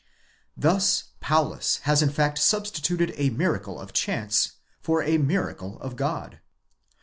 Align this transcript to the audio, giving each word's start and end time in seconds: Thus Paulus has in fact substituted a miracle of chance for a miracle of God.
Thus 0.57 1.11
Paulus 1.19 1.77
has 1.83 2.01
in 2.01 2.09
fact 2.09 2.39
substituted 2.39 3.13
a 3.17 3.29
miracle 3.29 3.79
of 3.79 3.93
chance 3.93 4.53
for 4.79 5.03
a 5.03 5.19
miracle 5.19 5.79
of 5.79 5.95
God. 5.95 6.39